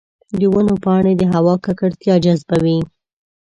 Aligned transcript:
د 0.39 0.41
ونو 0.53 0.75
پاڼې 0.83 1.13
د 1.17 1.23
هوا 1.33 1.55
ککړتیا 1.65 2.15
جذبوي. 2.23 2.79